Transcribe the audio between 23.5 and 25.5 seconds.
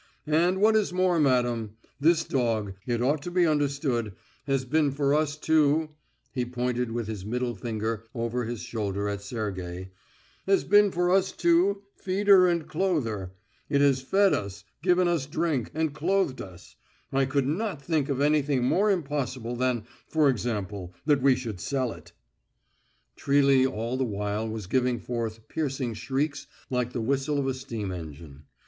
all the while was giving forth